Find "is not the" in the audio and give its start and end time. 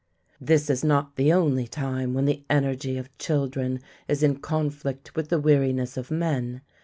0.71-1.31